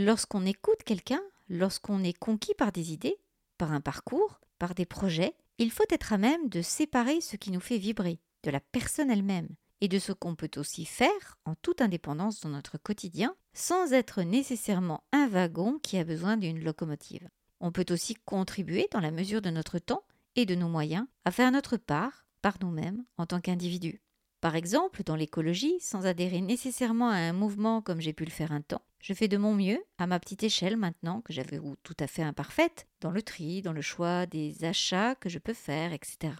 Lorsqu'on 0.02 0.46
écoute 0.46 0.82
quelqu'un, 0.86 1.20
lorsqu'on 1.50 2.02
est 2.02 2.18
conquis 2.18 2.54
par 2.54 2.72
des 2.72 2.94
idées, 2.94 3.18
par 3.58 3.70
un 3.70 3.82
parcours, 3.82 4.40
par 4.58 4.74
des 4.74 4.86
projets, 4.86 5.36
il 5.58 5.70
faut 5.70 5.84
être 5.90 6.14
à 6.14 6.16
même 6.16 6.48
de 6.48 6.62
séparer 6.62 7.20
ce 7.20 7.36
qui 7.36 7.50
nous 7.50 7.60
fait 7.60 7.76
vibrer, 7.76 8.18
de 8.44 8.50
la 8.50 8.60
personne 8.60 9.10
elle-même, 9.10 9.50
et 9.82 9.88
de 9.88 9.98
ce 9.98 10.12
qu'on 10.12 10.36
peut 10.36 10.52
aussi 10.56 10.86
faire 10.86 11.38
en 11.44 11.54
toute 11.54 11.82
indépendance 11.82 12.40
dans 12.40 12.48
notre 12.48 12.78
quotidien, 12.78 13.36
sans 13.52 13.92
être 13.92 14.22
nécessairement 14.22 15.04
un 15.12 15.28
wagon 15.28 15.78
qui 15.82 15.98
a 15.98 16.04
besoin 16.04 16.38
d'une 16.38 16.64
locomotive. 16.64 17.28
On 17.60 17.70
peut 17.70 17.84
aussi 17.90 18.14
contribuer 18.14 18.88
dans 18.92 19.00
la 19.00 19.10
mesure 19.10 19.42
de 19.42 19.50
notre 19.50 19.78
temps 19.78 20.04
et 20.34 20.46
de 20.46 20.54
nos 20.54 20.68
moyens 20.70 21.06
à 21.26 21.30
faire 21.30 21.52
notre 21.52 21.76
part 21.76 22.24
par 22.40 22.54
nous-mêmes 22.62 23.04
en 23.18 23.26
tant 23.26 23.42
qu'individus. 23.42 24.00
Par 24.40 24.56
exemple, 24.56 25.02
dans 25.04 25.16
l'écologie, 25.16 25.78
sans 25.80 26.06
adhérer 26.06 26.40
nécessairement 26.40 27.10
à 27.10 27.16
un 27.16 27.34
mouvement 27.34 27.82
comme 27.82 28.00
j'ai 28.00 28.14
pu 28.14 28.24
le 28.24 28.30
faire 28.30 28.52
un 28.52 28.62
temps, 28.62 28.80
je 29.00 29.14
fais 29.14 29.28
de 29.28 29.36
mon 29.36 29.54
mieux, 29.54 29.82
à 29.98 30.06
ma 30.06 30.20
petite 30.20 30.42
échelle 30.42 30.76
maintenant, 30.76 31.20
que 31.22 31.32
j'avais 31.32 31.58
tout 31.82 31.96
à 31.98 32.06
fait 32.06 32.22
imparfaite, 32.22 32.86
dans 33.00 33.10
le 33.10 33.22
tri, 33.22 33.62
dans 33.62 33.72
le 33.72 33.82
choix 33.82 34.26
des 34.26 34.64
achats 34.64 35.14
que 35.14 35.28
je 35.28 35.38
peux 35.38 35.54
faire, 35.54 35.92
etc. 35.92 36.34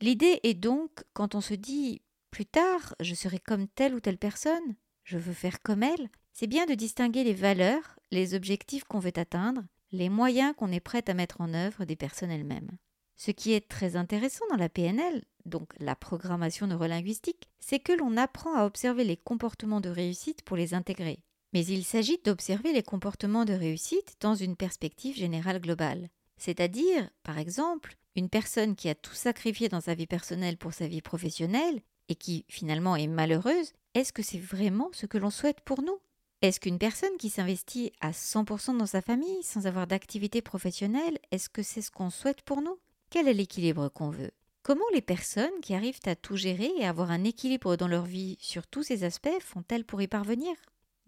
L'idée 0.00 0.40
est 0.42 0.54
donc, 0.54 0.90
quand 1.12 1.34
on 1.34 1.40
se 1.40 1.54
dit 1.54 2.02
plus 2.30 2.46
tard, 2.46 2.94
je 3.00 3.14
serai 3.14 3.38
comme 3.38 3.68
telle 3.68 3.94
ou 3.94 4.00
telle 4.00 4.18
personne, 4.18 4.76
je 5.04 5.18
veux 5.18 5.32
faire 5.32 5.60
comme 5.62 5.82
elle, 5.82 6.10
c'est 6.32 6.46
bien 6.46 6.66
de 6.66 6.74
distinguer 6.74 7.24
les 7.24 7.34
valeurs, 7.34 7.98
les 8.10 8.34
objectifs 8.34 8.84
qu'on 8.84 9.00
veut 9.00 9.16
atteindre, 9.16 9.64
les 9.90 10.08
moyens 10.08 10.54
qu'on 10.56 10.72
est 10.72 10.80
prêt 10.80 11.02
à 11.08 11.14
mettre 11.14 11.40
en 11.40 11.52
œuvre 11.54 11.84
des 11.84 11.96
personnes 11.96 12.30
elles-mêmes. 12.30 12.70
Ce 13.16 13.32
qui 13.32 13.52
est 13.52 13.68
très 13.68 13.96
intéressant 13.96 14.44
dans 14.50 14.56
la 14.56 14.68
PNL, 14.68 15.24
donc 15.44 15.72
la 15.80 15.96
programmation 15.96 16.68
neurolinguistique, 16.68 17.48
c'est 17.58 17.80
que 17.80 17.92
l'on 17.92 18.16
apprend 18.16 18.54
à 18.54 18.64
observer 18.64 19.02
les 19.02 19.16
comportements 19.16 19.80
de 19.80 19.88
réussite 19.88 20.42
pour 20.42 20.56
les 20.56 20.74
intégrer. 20.74 21.24
Mais 21.52 21.64
il 21.64 21.84
s'agit 21.84 22.18
d'observer 22.24 22.72
les 22.72 22.82
comportements 22.82 23.44
de 23.44 23.54
réussite 23.54 24.16
dans 24.20 24.34
une 24.34 24.56
perspective 24.56 25.16
générale 25.16 25.60
globale. 25.60 26.08
C'est-à-dire, 26.36 27.10
par 27.22 27.38
exemple, 27.38 27.96
une 28.16 28.28
personne 28.28 28.76
qui 28.76 28.88
a 28.88 28.94
tout 28.94 29.14
sacrifié 29.14 29.68
dans 29.68 29.80
sa 29.80 29.94
vie 29.94 30.06
personnelle 30.06 30.56
pour 30.56 30.72
sa 30.72 30.86
vie 30.86 31.02
professionnelle 31.02 31.80
et 32.08 32.14
qui 32.14 32.44
finalement 32.48 32.96
est 32.96 33.06
malheureuse, 33.06 33.72
est-ce 33.94 34.12
que 34.12 34.22
c'est 34.22 34.38
vraiment 34.38 34.90
ce 34.92 35.06
que 35.06 35.18
l'on 35.18 35.30
souhaite 35.30 35.60
pour 35.60 35.82
nous? 35.82 35.98
Est-ce 36.40 36.60
qu'une 36.60 36.78
personne 36.78 37.16
qui 37.18 37.30
s'investit 37.30 37.92
à 38.00 38.12
100% 38.12 38.76
dans 38.76 38.86
sa 38.86 39.02
famille 39.02 39.42
sans 39.42 39.66
avoir 39.66 39.86
d'activité 39.86 40.40
professionnelle, 40.40 41.18
est-ce 41.32 41.48
que 41.48 41.62
c'est 41.62 41.82
ce 41.82 41.90
qu'on 41.90 42.10
souhaite 42.10 42.42
pour 42.42 42.62
nous? 42.62 42.78
Quel 43.10 43.26
est 43.26 43.34
l'équilibre 43.34 43.88
qu'on 43.88 44.10
veut? 44.10 44.30
Comment 44.62 44.84
les 44.92 45.00
personnes 45.00 45.60
qui 45.62 45.74
arrivent 45.74 45.98
à 46.04 46.14
tout 46.14 46.36
gérer 46.36 46.70
et 46.76 46.86
avoir 46.86 47.10
un 47.10 47.24
équilibre 47.24 47.76
dans 47.76 47.88
leur 47.88 48.04
vie 48.04 48.36
sur 48.40 48.66
tous 48.66 48.82
ces 48.82 49.02
aspects 49.02 49.40
font-elles 49.40 49.84
pour 49.84 50.02
y 50.02 50.06
parvenir? 50.06 50.54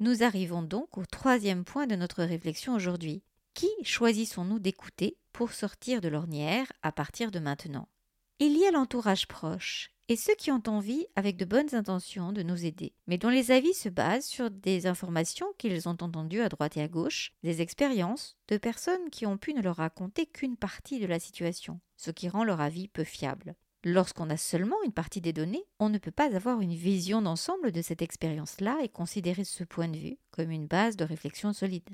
Nous 0.02 0.22
arrivons 0.22 0.62
donc 0.62 0.96
au 0.96 1.04
troisième 1.04 1.62
point 1.62 1.86
de 1.86 1.94
notre 1.94 2.24
réflexion 2.24 2.74
aujourd'hui. 2.74 3.22
Qui 3.52 3.68
choisissons-nous 3.82 4.58
d'écouter 4.58 5.18
pour 5.34 5.52
sortir 5.52 6.00
de 6.00 6.08
l'ornière 6.08 6.72
à 6.82 6.90
partir 6.90 7.30
de 7.30 7.38
maintenant? 7.38 7.86
Il 8.38 8.56
y 8.56 8.64
a 8.64 8.70
l'entourage 8.70 9.28
proche 9.28 9.90
et 10.08 10.16
ceux 10.16 10.34
qui 10.36 10.50
ont 10.50 10.62
envie, 10.68 11.06
avec 11.16 11.36
de 11.36 11.44
bonnes 11.44 11.74
intentions, 11.74 12.32
de 12.32 12.42
nous 12.42 12.64
aider, 12.64 12.94
mais 13.06 13.18
dont 13.18 13.28
les 13.28 13.50
avis 13.50 13.74
se 13.74 13.90
basent 13.90 14.24
sur 14.24 14.50
des 14.50 14.86
informations 14.86 15.52
qu'ils 15.58 15.86
ont 15.86 15.98
entendues 16.00 16.40
à 16.40 16.48
droite 16.48 16.78
et 16.78 16.82
à 16.82 16.88
gauche, 16.88 17.34
des 17.42 17.60
expériences 17.60 18.38
de 18.48 18.56
personnes 18.56 19.10
qui 19.10 19.26
ont 19.26 19.36
pu 19.36 19.52
ne 19.52 19.60
leur 19.60 19.76
raconter 19.76 20.24
qu'une 20.24 20.56
partie 20.56 20.98
de 20.98 21.06
la 21.06 21.20
situation, 21.20 21.78
ce 21.98 22.10
qui 22.10 22.30
rend 22.30 22.42
leur 22.42 22.62
avis 22.62 22.88
peu 22.88 23.04
fiable. 23.04 23.54
Lorsqu'on 23.84 24.28
a 24.28 24.36
seulement 24.36 24.76
une 24.84 24.92
partie 24.92 25.22
des 25.22 25.32
données, 25.32 25.64
on 25.78 25.88
ne 25.88 25.98
peut 25.98 26.10
pas 26.10 26.34
avoir 26.36 26.60
une 26.60 26.74
vision 26.74 27.22
d'ensemble 27.22 27.72
de 27.72 27.80
cette 27.80 28.02
expérience-là 28.02 28.78
et 28.82 28.88
considérer 28.90 29.44
ce 29.44 29.64
point 29.64 29.88
de 29.88 29.96
vue 29.96 30.18
comme 30.32 30.50
une 30.50 30.66
base 30.66 30.96
de 30.96 31.04
réflexion 31.04 31.52
solide. 31.52 31.88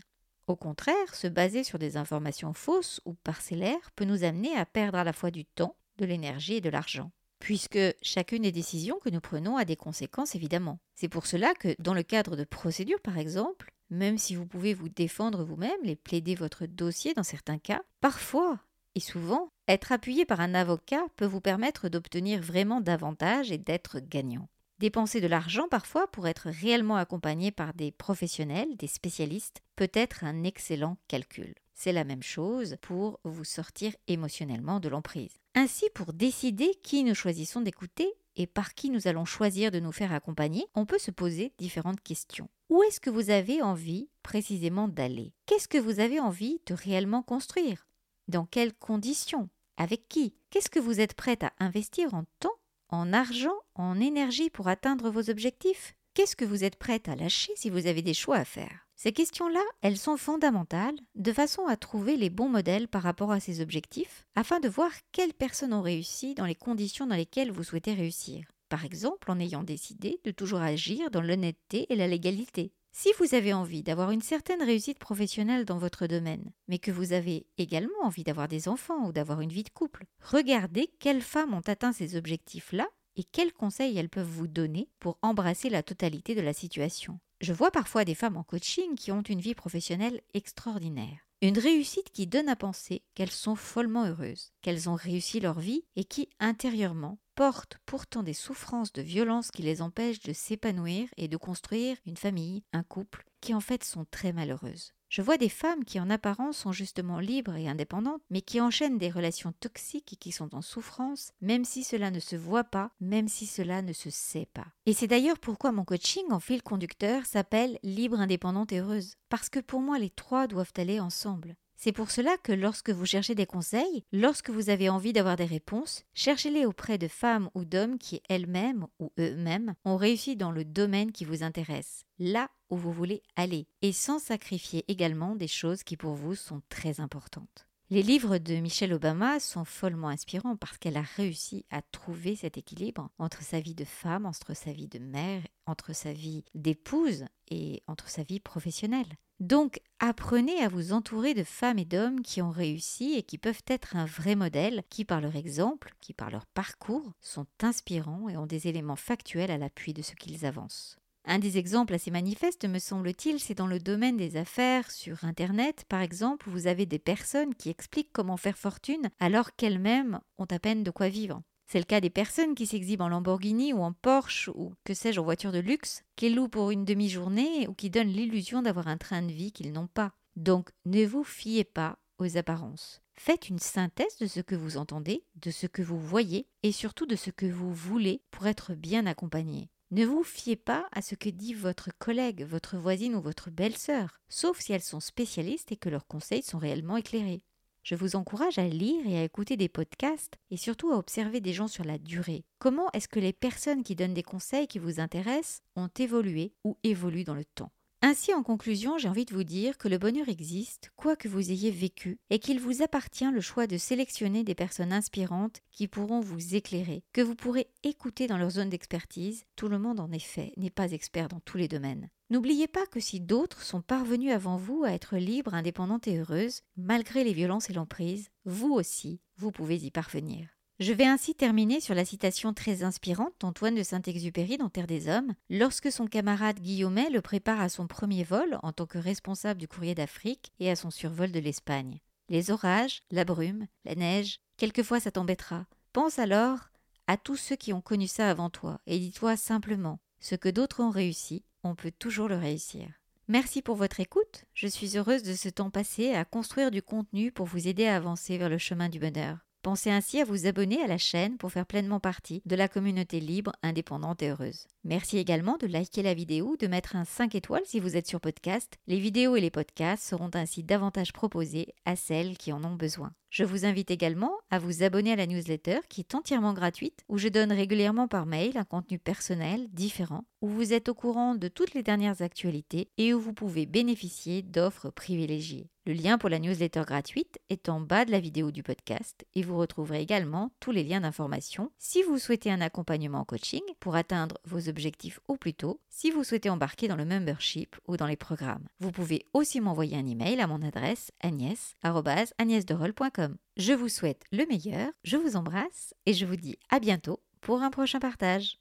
Au 0.48 0.56
contraire, 0.56 1.14
se 1.14 1.26
baser 1.28 1.62
sur 1.64 1.78
des 1.78 1.96
informations 1.96 2.52
fausses 2.52 3.00
ou 3.04 3.14
parcellaires 3.14 3.90
peut 3.94 4.04
nous 4.04 4.24
amener 4.24 4.56
à 4.56 4.66
perdre 4.66 4.98
à 4.98 5.04
la 5.04 5.12
fois 5.12 5.30
du 5.30 5.44
temps, 5.44 5.76
de 5.98 6.04
l'énergie 6.04 6.54
et 6.54 6.60
de 6.60 6.70
l'argent. 6.70 7.10
puisque 7.38 7.78
chacune 8.02 8.42
des 8.42 8.52
décisions 8.52 8.98
que 8.98 9.10
nous 9.10 9.20
prenons 9.20 9.56
a 9.56 9.64
des 9.64 9.76
conséquences 9.76 10.34
évidemment. 10.34 10.78
C'est 10.94 11.08
pour 11.08 11.26
cela 11.26 11.54
que 11.54 11.74
dans 11.78 11.94
le 11.94 12.02
cadre 12.02 12.36
de 12.36 12.44
procédures 12.44 13.00
par 13.00 13.18
exemple, 13.18 13.70
même 13.90 14.18
si 14.18 14.34
vous 14.34 14.46
pouvez 14.46 14.74
vous 14.74 14.88
défendre 14.88 15.44
vous-même 15.44 15.84
et 15.84 15.96
plaider 15.96 16.34
votre 16.34 16.66
dossier 16.66 17.14
dans 17.14 17.22
certains 17.22 17.58
cas, 17.58 17.82
parfois 18.00 18.58
et 18.94 19.00
souvent, 19.00 19.50
être 19.68 19.92
appuyé 19.92 20.24
par 20.24 20.40
un 20.40 20.54
avocat 20.54 21.04
peut 21.16 21.26
vous 21.26 21.40
permettre 21.40 21.88
d'obtenir 21.88 22.40
vraiment 22.40 22.80
davantage 22.80 23.50
et 23.50 23.58
d'être 23.58 23.98
gagnant. 24.00 24.48
Dépenser 24.78 25.20
de 25.20 25.26
l'argent 25.26 25.68
parfois 25.68 26.06
pour 26.06 26.28
être 26.28 26.50
réellement 26.50 26.96
accompagné 26.96 27.50
par 27.50 27.72
des 27.72 27.90
professionnels, 27.90 28.76
des 28.76 28.86
spécialistes, 28.86 29.62
peut 29.74 29.90
être 29.94 30.22
un 30.22 30.44
excellent 30.44 30.98
calcul. 31.08 31.54
C'est 31.74 31.92
la 31.92 32.04
même 32.04 32.22
chose 32.22 32.76
pour 32.80 33.18
vous 33.24 33.44
sortir 33.44 33.94
émotionnellement 34.06 34.78
de 34.78 34.88
l'emprise. 34.88 35.32
Ainsi, 35.54 35.86
pour 35.94 36.12
décider 36.12 36.70
qui 36.82 37.04
nous 37.04 37.14
choisissons 37.14 37.62
d'écouter 37.62 38.12
et 38.36 38.46
par 38.46 38.74
qui 38.74 38.90
nous 38.90 39.08
allons 39.08 39.24
choisir 39.24 39.70
de 39.70 39.80
nous 39.80 39.92
faire 39.92 40.12
accompagner, 40.12 40.66
on 40.74 40.86
peut 40.86 40.98
se 40.98 41.10
poser 41.10 41.52
différentes 41.58 42.02
questions. 42.02 42.48
Où 42.68 42.82
est-ce 42.82 43.00
que 43.00 43.10
vous 43.10 43.30
avez 43.30 43.62
envie 43.62 44.10
précisément 44.22 44.88
d'aller? 44.88 45.32
Qu'est-ce 45.46 45.68
que 45.68 45.78
vous 45.78 46.00
avez 46.00 46.20
envie 46.20 46.60
de 46.66 46.74
réellement 46.74 47.22
construire? 47.22 47.86
Dans 48.28 48.44
quelles 48.44 48.74
conditions? 48.74 49.48
Avec 49.76 50.08
qui? 50.08 50.34
Qu'est-ce 50.50 50.70
que 50.70 50.80
vous 50.80 51.00
êtes 51.00 51.14
prête 51.14 51.44
à 51.44 51.52
investir 51.58 52.14
en 52.14 52.24
temps, 52.40 52.54
en 52.88 53.12
argent, 53.12 53.56
en 53.74 54.00
énergie 54.00 54.48
pour 54.50 54.68
atteindre 54.68 55.10
vos 55.10 55.28
objectifs? 55.28 55.94
Qu'est-ce 56.14 56.36
que 56.36 56.46
vous 56.46 56.64
êtes 56.64 56.76
prête 56.76 57.08
à 57.08 57.16
lâcher 57.16 57.52
si 57.56 57.68
vous 57.68 57.86
avez 57.86 58.00
des 58.00 58.14
choix 58.14 58.36
à 58.36 58.44
faire? 58.46 58.86
Ces 58.94 59.12
questions-là, 59.12 59.62
elles 59.82 59.98
sont 59.98 60.16
fondamentales 60.16 60.96
de 61.14 61.30
façon 61.30 61.66
à 61.66 61.76
trouver 61.76 62.16
les 62.16 62.30
bons 62.30 62.48
modèles 62.48 62.88
par 62.88 63.02
rapport 63.02 63.30
à 63.30 63.40
ces 63.40 63.60
objectifs, 63.60 64.24
afin 64.34 64.58
de 64.58 64.70
voir 64.70 64.90
quelles 65.12 65.34
personnes 65.34 65.74
ont 65.74 65.82
réussi 65.82 66.34
dans 66.34 66.46
les 66.46 66.54
conditions 66.54 67.06
dans 67.06 67.14
lesquelles 67.14 67.52
vous 67.52 67.62
souhaitez 67.62 67.92
réussir. 67.92 68.46
Par 68.70 68.86
exemple, 68.86 69.30
en 69.30 69.38
ayant 69.38 69.62
décidé 69.62 70.18
de 70.24 70.30
toujours 70.30 70.60
agir 70.60 71.10
dans 71.10 71.20
l'honnêteté 71.20 71.86
et 71.92 71.96
la 71.96 72.08
légalité. 72.08 72.72
Si 72.98 73.10
vous 73.18 73.34
avez 73.34 73.52
envie 73.52 73.82
d'avoir 73.82 74.10
une 74.10 74.22
certaine 74.22 74.62
réussite 74.62 74.98
professionnelle 74.98 75.66
dans 75.66 75.76
votre 75.76 76.06
domaine, 76.06 76.50
mais 76.66 76.78
que 76.78 76.90
vous 76.90 77.12
avez 77.12 77.46
également 77.58 78.00
envie 78.02 78.24
d'avoir 78.24 78.48
des 78.48 78.68
enfants 78.68 79.06
ou 79.06 79.12
d'avoir 79.12 79.42
une 79.42 79.52
vie 79.52 79.64
de 79.64 79.68
couple, 79.68 80.06
regardez 80.22 80.88
quelles 80.98 81.20
femmes 81.20 81.52
ont 81.52 81.60
atteint 81.66 81.92
ces 81.92 82.16
objectifs-là 82.16 82.88
et 83.16 83.24
quels 83.24 83.52
conseils 83.52 83.98
elles 83.98 84.08
peuvent 84.08 84.26
vous 84.26 84.46
donner 84.46 84.88
pour 84.98 85.18
embrasser 85.20 85.68
la 85.68 85.82
totalité 85.82 86.34
de 86.34 86.40
la 86.40 86.54
situation. 86.54 87.20
Je 87.42 87.52
vois 87.52 87.70
parfois 87.70 88.06
des 88.06 88.14
femmes 88.14 88.38
en 88.38 88.44
coaching 88.44 88.94
qui 88.94 89.12
ont 89.12 89.20
une 89.20 89.40
vie 89.40 89.54
professionnelle 89.54 90.22
extraordinaire. 90.32 91.18
Une 91.42 91.58
réussite 91.58 92.10
qui 92.12 92.26
donne 92.26 92.48
à 92.48 92.56
penser 92.56 93.02
qu'elles 93.14 93.30
sont 93.30 93.56
follement 93.56 94.06
heureuses, 94.06 94.54
qu'elles 94.62 94.88
ont 94.88 94.94
réussi 94.94 95.38
leur 95.38 95.60
vie 95.60 95.84
et 95.96 96.04
qui, 96.04 96.30
intérieurement, 96.40 97.18
portent 97.36 97.78
pourtant 97.86 98.24
des 98.24 98.32
souffrances 98.32 98.92
de 98.92 99.02
violence 99.02 99.52
qui 99.52 99.62
les 99.62 99.82
empêchent 99.82 100.20
de 100.20 100.32
s'épanouir 100.32 101.08
et 101.16 101.28
de 101.28 101.36
construire 101.36 101.96
une 102.06 102.16
famille, 102.16 102.64
un 102.72 102.82
couple, 102.82 103.24
qui 103.40 103.54
en 103.54 103.60
fait 103.60 103.84
sont 103.84 104.06
très 104.10 104.32
malheureuses. 104.32 104.92
Je 105.08 105.22
vois 105.22 105.36
des 105.36 105.48
femmes 105.48 105.84
qui 105.84 106.00
en 106.00 106.10
apparence 106.10 106.56
sont 106.56 106.72
justement 106.72 107.20
libres 107.20 107.54
et 107.54 107.68
indépendantes, 107.68 108.22
mais 108.28 108.40
qui 108.40 108.60
enchaînent 108.60 108.98
des 108.98 109.10
relations 109.10 109.52
toxiques 109.60 110.14
et 110.14 110.16
qui 110.16 110.32
sont 110.32 110.54
en 110.54 110.62
souffrance, 110.62 111.30
même 111.40 111.64
si 111.64 111.84
cela 111.84 112.10
ne 112.10 112.18
se 112.18 112.34
voit 112.34 112.64
pas, 112.64 112.90
même 113.00 113.28
si 113.28 113.46
cela 113.46 113.82
ne 113.82 113.92
se 113.92 114.10
sait 114.10 114.48
pas. 114.52 114.66
Et 114.84 114.94
c'est 114.94 115.06
d'ailleurs 115.06 115.38
pourquoi 115.38 115.70
mon 115.70 115.84
coaching 115.84 116.24
en 116.30 116.40
fil 116.40 116.62
conducteur 116.62 117.24
s'appelle 117.24 117.78
Libre, 117.84 118.18
indépendante 118.18 118.72
et 118.72 118.80
heureuse. 118.80 119.14
Parce 119.28 119.48
que 119.48 119.60
pour 119.60 119.80
moi 119.80 119.98
les 119.98 120.10
trois 120.10 120.48
doivent 120.48 120.72
aller 120.76 120.98
ensemble. 120.98 121.54
C'est 121.76 121.92
pour 121.92 122.10
cela 122.10 122.36
que 122.38 122.52
lorsque 122.52 122.90
vous 122.90 123.04
cherchez 123.04 123.34
des 123.34 123.44
conseils, 123.44 124.04
lorsque 124.10 124.48
vous 124.48 124.70
avez 124.70 124.88
envie 124.88 125.12
d'avoir 125.12 125.36
des 125.36 125.44
réponses, 125.44 126.04
cherchez-les 126.14 126.64
auprès 126.64 126.96
de 126.96 127.06
femmes 127.06 127.50
ou 127.54 127.64
d'hommes 127.66 127.98
qui 127.98 128.22
elles-mêmes 128.28 128.86
ou 128.98 129.12
eux-mêmes 129.18 129.74
ont 129.84 129.96
réussi 129.96 130.36
dans 130.36 130.50
le 130.50 130.64
domaine 130.64 131.12
qui 131.12 131.26
vous 131.26 131.42
intéresse, 131.42 132.04
là 132.18 132.50
où 132.70 132.76
vous 132.76 132.92
voulez 132.92 133.22
aller, 133.36 133.68
et 133.82 133.92
sans 133.92 134.18
sacrifier 134.18 134.84
également 134.88 135.36
des 135.36 135.48
choses 135.48 135.82
qui 135.82 135.98
pour 135.98 136.14
vous 136.14 136.34
sont 136.34 136.62
très 136.70 137.00
importantes. 137.00 137.68
Les 137.88 138.02
livres 138.02 138.38
de 138.38 138.54
Michelle 138.56 138.94
Obama 138.94 139.38
sont 139.38 139.64
follement 139.64 140.08
inspirants 140.08 140.56
parce 140.56 140.76
qu'elle 140.76 140.96
a 140.96 141.04
réussi 141.16 141.66
à 141.70 141.82
trouver 141.82 142.34
cet 142.34 142.58
équilibre 142.58 143.10
entre 143.18 143.42
sa 143.42 143.60
vie 143.60 143.76
de 143.76 143.84
femme, 143.84 144.26
entre 144.26 144.56
sa 144.56 144.72
vie 144.72 144.88
de 144.88 144.98
mère, 144.98 145.42
entre 145.66 145.92
sa 145.92 146.12
vie 146.12 146.42
d'épouse 146.54 147.26
et 147.48 147.84
entre 147.86 148.08
sa 148.08 148.24
vie 148.24 148.40
professionnelle. 148.40 149.16
Donc 149.40 149.80
apprenez 149.98 150.62
à 150.62 150.68
vous 150.68 150.92
entourer 150.92 151.34
de 151.34 151.44
femmes 151.44 151.78
et 151.78 151.84
d'hommes 151.84 152.22
qui 152.22 152.40
ont 152.40 152.50
réussi 152.50 153.14
et 153.14 153.22
qui 153.22 153.36
peuvent 153.36 153.62
être 153.66 153.94
un 153.94 154.06
vrai 154.06 154.34
modèle, 154.34 154.82
qui 154.88 155.04
par 155.04 155.20
leur 155.20 155.36
exemple, 155.36 155.92
qui 156.00 156.14
par 156.14 156.30
leur 156.30 156.46
parcours, 156.46 157.12
sont 157.20 157.46
inspirants 157.62 158.28
et 158.30 158.36
ont 158.36 158.46
des 158.46 158.66
éléments 158.66 158.96
factuels 158.96 159.50
à 159.50 159.58
l'appui 159.58 159.92
de 159.92 160.02
ce 160.02 160.14
qu'ils 160.14 160.46
avancent. 160.46 160.98
Un 161.26 161.38
des 161.38 161.58
exemples 161.58 161.92
assez 161.92 162.12
manifestes, 162.12 162.66
me 162.66 162.78
semble-t-il, 162.78 163.40
c'est 163.40 163.56
dans 163.56 163.66
le 163.66 163.80
domaine 163.80 164.16
des 164.16 164.36
affaires. 164.36 164.90
Sur 164.90 165.24
Internet, 165.24 165.84
par 165.88 166.00
exemple, 166.00 166.48
vous 166.48 166.68
avez 166.68 166.86
des 166.86 167.00
personnes 167.00 167.54
qui 167.54 167.68
expliquent 167.68 168.12
comment 168.12 168.36
faire 168.36 168.56
fortune 168.56 169.10
alors 169.18 169.54
qu'elles-mêmes 169.56 170.20
ont 170.38 170.46
à 170.50 170.60
peine 170.60 170.84
de 170.84 170.90
quoi 170.92 171.08
vivre. 171.08 171.42
C'est 171.66 171.78
le 171.78 171.84
cas 171.84 172.00
des 172.00 172.10
personnes 172.10 172.54
qui 172.54 172.66
s'exhibent 172.66 173.00
en 173.00 173.08
Lamborghini 173.08 173.72
ou 173.72 173.80
en 173.80 173.92
Porsche 173.92 174.50
ou 174.54 174.74
que 174.84 174.94
sais-je 174.94 175.18
en 175.18 175.24
voiture 175.24 175.50
de 175.50 175.58
luxe, 175.58 176.04
qui 176.14 176.30
louent 176.30 176.48
pour 176.48 176.70
une 176.70 176.84
demi-journée 176.84 177.66
ou 177.66 177.74
qui 177.74 177.90
donnent 177.90 178.08
l'illusion 178.08 178.62
d'avoir 178.62 178.86
un 178.86 178.96
train 178.96 179.22
de 179.22 179.32
vie 179.32 179.50
qu'ils 179.50 179.72
n'ont 179.72 179.88
pas. 179.88 180.12
Donc 180.36 180.70
ne 180.84 181.04
vous 181.04 181.24
fiez 181.24 181.64
pas 181.64 181.98
aux 182.18 182.36
apparences. 182.36 183.02
Faites 183.18 183.48
une 183.48 183.58
synthèse 183.58 184.16
de 184.18 184.26
ce 184.26 184.40
que 184.40 184.54
vous 184.54 184.76
entendez, 184.76 185.24
de 185.36 185.50
ce 185.50 185.66
que 185.66 185.82
vous 185.82 185.98
voyez 185.98 186.46
et 186.62 186.70
surtout 186.70 187.06
de 187.06 187.16
ce 187.16 187.30
que 187.30 187.46
vous 187.46 187.72
voulez 187.72 188.22
pour 188.30 188.46
être 188.46 188.74
bien 188.74 189.06
accompagné. 189.06 189.70
Ne 189.90 190.04
vous 190.04 190.22
fiez 190.22 190.56
pas 190.56 190.86
à 190.92 191.00
ce 191.00 191.14
que 191.14 191.30
dit 191.30 191.54
votre 191.54 191.90
collègue, 191.98 192.44
votre 192.44 192.76
voisine 192.76 193.14
ou 193.14 193.20
votre 193.20 193.50
belle-sœur, 193.50 194.20
sauf 194.28 194.60
si 194.60 194.72
elles 194.72 194.82
sont 194.82 195.00
spécialistes 195.00 195.72
et 195.72 195.76
que 195.76 195.88
leurs 195.88 196.06
conseils 196.06 196.42
sont 196.42 196.58
réellement 196.58 196.96
éclairés. 196.96 197.42
Je 197.86 197.94
vous 197.94 198.16
encourage 198.16 198.58
à 198.58 198.66
lire 198.66 199.06
et 199.06 199.16
à 199.16 199.22
écouter 199.22 199.56
des 199.56 199.68
podcasts 199.68 200.34
et 200.50 200.56
surtout 200.56 200.90
à 200.90 200.96
observer 200.96 201.40
des 201.40 201.52
gens 201.52 201.68
sur 201.68 201.84
la 201.84 201.98
durée. 201.98 202.44
Comment 202.58 202.90
est-ce 202.94 203.06
que 203.06 203.20
les 203.20 203.32
personnes 203.32 203.84
qui 203.84 203.94
donnent 203.94 204.12
des 204.12 204.24
conseils 204.24 204.66
qui 204.66 204.80
vous 204.80 204.98
intéressent 204.98 205.62
ont 205.76 205.88
évolué 205.96 206.52
ou 206.64 206.76
évoluent 206.82 207.22
dans 207.22 207.36
le 207.36 207.44
temps? 207.44 207.70
Ainsi, 208.06 208.32
en 208.32 208.44
conclusion, 208.44 208.98
j'ai 208.98 209.08
envie 209.08 209.24
de 209.24 209.34
vous 209.34 209.42
dire 209.42 209.78
que 209.78 209.88
le 209.88 209.98
bonheur 209.98 210.28
existe, 210.28 210.92
quoi 210.94 211.16
que 211.16 211.26
vous 211.26 211.50
ayez 211.50 211.72
vécu, 211.72 212.20
et 212.30 212.38
qu'il 212.38 212.60
vous 212.60 212.80
appartient 212.80 213.28
le 213.28 213.40
choix 213.40 213.66
de 213.66 213.76
sélectionner 213.76 214.44
des 214.44 214.54
personnes 214.54 214.92
inspirantes 214.92 215.60
qui 215.72 215.88
pourront 215.88 216.20
vous 216.20 216.54
éclairer, 216.54 217.02
que 217.12 217.20
vous 217.20 217.34
pourrez 217.34 217.68
écouter 217.82 218.28
dans 218.28 218.38
leur 218.38 218.50
zone 218.50 218.68
d'expertise. 218.68 219.42
Tout 219.56 219.66
le 219.66 219.80
monde, 219.80 219.98
en 219.98 220.12
effet, 220.12 220.52
n'est 220.56 220.70
pas 220.70 220.92
expert 220.92 221.26
dans 221.26 221.40
tous 221.40 221.58
les 221.58 221.66
domaines. 221.66 222.08
N'oubliez 222.30 222.68
pas 222.68 222.86
que 222.86 223.00
si 223.00 223.20
d'autres 223.20 223.62
sont 223.62 223.82
parvenus 223.82 224.32
avant 224.32 224.56
vous 224.56 224.84
à 224.84 224.92
être 224.92 225.16
libres, 225.16 225.54
indépendantes 225.54 226.06
et 226.06 226.18
heureuses, 226.18 226.62
malgré 226.76 227.24
les 227.24 227.32
violences 227.32 227.70
et 227.70 227.72
l'emprise, 227.72 228.30
vous 228.44 228.72
aussi, 228.72 229.20
vous 229.36 229.50
pouvez 229.50 229.84
y 229.84 229.90
parvenir. 229.90 230.55
Je 230.78 230.92
vais 230.92 231.06
ainsi 231.06 231.34
terminer 231.34 231.80
sur 231.80 231.94
la 231.94 232.04
citation 232.04 232.52
très 232.52 232.82
inspirante 232.82 233.32
d'Antoine 233.40 233.74
de 233.74 233.82
Saint-Exupéry 233.82 234.58
dans 234.58 234.68
Terre 234.68 234.86
des 234.86 235.08
Hommes, 235.08 235.32
lorsque 235.48 235.90
son 235.90 236.06
camarade 236.06 236.60
Guillaumet 236.60 237.08
le 237.08 237.22
prépare 237.22 237.62
à 237.62 237.70
son 237.70 237.86
premier 237.86 238.24
vol 238.24 238.58
en 238.62 238.72
tant 238.72 238.84
que 238.84 238.98
responsable 238.98 239.58
du 239.58 239.68
courrier 239.68 239.94
d'Afrique 239.94 240.52
et 240.60 240.70
à 240.70 240.76
son 240.76 240.90
survol 240.90 241.32
de 241.32 241.40
l'Espagne. 241.40 242.00
Les 242.28 242.50
orages, 242.50 243.00
la 243.10 243.24
brume, 243.24 243.66
la 243.86 243.94
neige, 243.94 244.40
quelquefois 244.58 245.00
ça 245.00 245.10
t'embêtera. 245.10 245.64
Pense 245.94 246.18
alors 246.18 246.58
à 247.06 247.16
tous 247.16 247.36
ceux 247.36 247.56
qui 247.56 247.72
ont 247.72 247.80
connu 247.80 248.06
ça 248.06 248.28
avant 248.28 248.50
toi 248.50 248.78
et 248.86 248.98
dis-toi 248.98 249.38
simplement 249.38 249.98
ce 250.20 250.34
que 250.34 250.50
d'autres 250.50 250.80
ont 250.82 250.90
réussi, 250.90 251.42
on 251.62 251.74
peut 251.74 251.92
toujours 251.98 252.28
le 252.28 252.36
réussir. 252.36 252.86
Merci 253.28 253.62
pour 253.62 253.76
votre 253.76 254.00
écoute. 254.00 254.44
Je 254.52 254.66
suis 254.66 254.98
heureuse 254.98 255.22
de 255.22 255.32
ce 255.32 255.48
temps 255.48 255.70
passé 255.70 256.12
à 256.12 256.26
construire 256.26 256.70
du 256.70 256.82
contenu 256.82 257.32
pour 257.32 257.46
vous 257.46 257.66
aider 257.66 257.86
à 257.86 257.96
avancer 257.96 258.36
vers 258.36 258.50
le 258.50 258.58
chemin 258.58 258.90
du 258.90 258.98
bonheur. 258.98 259.45
Pensez 259.66 259.90
ainsi 259.90 260.20
à 260.20 260.24
vous 260.24 260.46
abonner 260.46 260.80
à 260.80 260.86
la 260.86 260.96
chaîne 260.96 261.38
pour 261.38 261.50
faire 261.50 261.66
pleinement 261.66 261.98
partie 261.98 262.40
de 262.46 262.54
la 262.54 262.68
communauté 262.68 263.18
libre, 263.18 263.50
indépendante 263.64 264.22
et 264.22 264.28
heureuse. 264.28 264.68
Merci 264.84 265.18
également 265.18 265.56
de 265.56 265.66
liker 265.66 266.04
la 266.04 266.14
vidéo, 266.14 266.56
de 266.56 266.68
mettre 266.68 266.94
un 266.94 267.04
5 267.04 267.34
étoiles 267.34 267.64
si 267.64 267.80
vous 267.80 267.96
êtes 267.96 268.06
sur 268.06 268.20
podcast. 268.20 268.74
Les 268.86 269.00
vidéos 269.00 269.34
et 269.34 269.40
les 269.40 269.50
podcasts 269.50 270.04
seront 270.04 270.30
ainsi 270.34 270.62
davantage 270.62 271.12
proposés 271.12 271.74
à 271.84 271.96
celles 271.96 272.38
qui 272.38 272.52
en 272.52 272.62
ont 272.62 272.76
besoin. 272.76 273.10
Je 273.28 273.42
vous 273.42 273.66
invite 273.66 273.90
également 273.90 274.30
à 274.50 274.60
vous 274.60 274.84
abonner 274.84 275.10
à 275.10 275.16
la 275.16 275.26
newsletter 275.26 275.80
qui 275.88 276.02
est 276.02 276.14
entièrement 276.14 276.52
gratuite, 276.52 277.02
où 277.08 277.18
je 277.18 277.26
donne 277.26 277.50
régulièrement 277.50 278.06
par 278.06 278.24
mail 278.24 278.58
un 278.58 278.64
contenu 278.64 279.00
personnel, 279.00 279.66
différent, 279.72 280.26
où 280.42 280.48
vous 280.48 280.74
êtes 280.74 280.88
au 280.88 280.94
courant 280.94 281.34
de 281.34 281.48
toutes 281.48 281.74
les 281.74 281.82
dernières 281.82 282.22
actualités 282.22 282.88
et 282.98 283.12
où 283.12 283.18
vous 283.18 283.32
pouvez 283.34 283.66
bénéficier 283.66 284.42
d'offres 284.42 284.90
privilégiées. 284.90 285.70
Le 285.86 285.92
lien 285.92 286.18
pour 286.18 286.28
la 286.28 286.40
newsletter 286.40 286.82
gratuite 286.84 287.38
est 287.48 287.68
en 287.68 287.80
bas 287.80 288.04
de 288.04 288.10
la 288.10 288.18
vidéo 288.18 288.50
du 288.50 288.64
podcast 288.64 289.24
et 289.36 289.42
vous 289.42 289.56
retrouverez 289.56 290.00
également 290.00 290.50
tous 290.58 290.72
les 290.72 290.82
liens 290.82 291.02
d'information 291.02 291.70
si 291.78 292.02
vous 292.02 292.18
souhaitez 292.18 292.50
un 292.50 292.60
accompagnement 292.60 293.20
en 293.20 293.24
coaching 293.24 293.62
pour 293.78 293.94
atteindre 293.94 294.36
vos 294.44 294.68
objectifs 294.68 295.20
au 295.28 295.36
plus 295.36 295.54
tôt, 295.54 295.80
si 295.88 296.10
vous 296.10 296.24
souhaitez 296.24 296.50
embarquer 296.50 296.88
dans 296.88 296.96
le 296.96 297.04
membership 297.04 297.76
ou 297.86 297.96
dans 297.96 298.08
les 298.08 298.16
programmes. 298.16 298.66
Vous 298.80 298.90
pouvez 298.90 299.26
aussi 299.32 299.60
m'envoyer 299.60 299.96
un 299.96 300.08
email 300.08 300.40
à 300.40 300.48
mon 300.48 300.60
adresse 300.62 301.12
agnès.agnèsderol.com. 301.20 303.36
Je 303.56 303.72
vous 303.72 303.88
souhaite 303.88 304.24
le 304.32 304.44
meilleur, 304.46 304.88
je 305.04 305.16
vous 305.16 305.36
embrasse 305.36 305.94
et 306.04 306.14
je 306.14 306.26
vous 306.26 306.34
dis 306.34 306.58
à 306.68 306.80
bientôt 306.80 307.20
pour 307.40 307.62
un 307.62 307.70
prochain 307.70 308.00
partage. 308.00 308.58